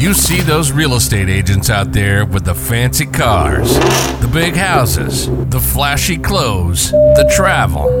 You 0.00 0.14
see 0.14 0.40
those 0.40 0.72
real 0.72 0.94
estate 0.94 1.28
agents 1.28 1.68
out 1.68 1.92
there 1.92 2.24
with 2.24 2.46
the 2.46 2.54
fancy 2.54 3.04
cars, 3.04 3.78
the 4.20 4.30
big 4.32 4.56
houses, 4.56 5.28
the 5.50 5.60
flashy 5.60 6.16
clothes, 6.16 6.90
the 6.90 7.30
travel, 7.36 7.92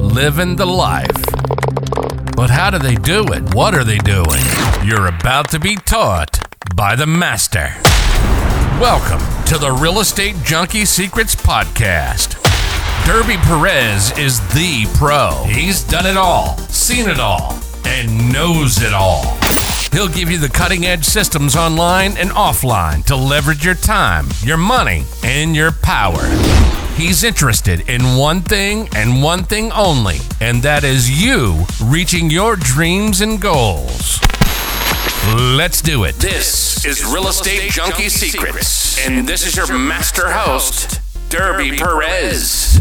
living 0.00 0.54
the 0.54 0.64
life. 0.64 1.24
But 2.36 2.50
how 2.50 2.70
do 2.70 2.78
they 2.78 2.94
do 2.94 3.24
it? 3.32 3.52
What 3.52 3.74
are 3.74 3.82
they 3.82 3.98
doing? 3.98 4.44
You're 4.84 5.08
about 5.08 5.50
to 5.50 5.58
be 5.58 5.74
taught 5.74 6.38
by 6.76 6.94
the 6.94 7.08
master. 7.08 7.74
Welcome 8.80 9.18
to 9.46 9.58
the 9.58 9.72
Real 9.72 9.98
Estate 9.98 10.36
Junkie 10.44 10.84
Secrets 10.84 11.34
Podcast. 11.34 12.40
Derby 13.04 13.38
Perez 13.38 14.16
is 14.16 14.38
the 14.54 14.86
pro. 14.96 15.42
He's 15.48 15.82
done 15.82 16.06
it 16.06 16.16
all, 16.16 16.56
seen 16.68 17.08
it 17.08 17.18
all, 17.18 17.58
and 17.84 18.32
knows 18.32 18.80
it 18.80 18.94
all. 18.94 19.36
He'll 19.92 20.08
give 20.08 20.30
you 20.30 20.38
the 20.38 20.48
cutting 20.48 20.86
edge 20.86 21.04
systems 21.04 21.56
online 21.56 22.16
and 22.16 22.30
offline 22.30 23.04
to 23.06 23.16
leverage 23.16 23.64
your 23.64 23.74
time, 23.74 24.28
your 24.42 24.56
money, 24.56 25.04
and 25.24 25.56
your 25.56 25.72
power. 25.72 26.24
He's 26.94 27.24
interested 27.24 27.88
in 27.88 28.16
one 28.16 28.42
thing 28.42 28.88
and 28.94 29.22
one 29.22 29.42
thing 29.42 29.72
only, 29.72 30.18
and 30.40 30.62
that 30.62 30.84
is 30.84 31.10
you 31.10 31.64
reaching 31.82 32.30
your 32.30 32.54
dreams 32.54 33.20
and 33.20 33.40
goals. 33.40 34.20
Let's 35.34 35.82
do 35.82 36.04
it. 36.04 36.14
This 36.16 36.84
is 36.84 37.04
Real 37.04 37.26
Estate 37.26 37.70
Junkie 37.70 38.08
Secrets, 38.08 39.04
and 39.04 39.26
this 39.26 39.44
is 39.44 39.56
your 39.56 39.76
master 39.76 40.30
host, 40.30 41.00
Derby 41.30 41.76
Perez. 41.76 42.78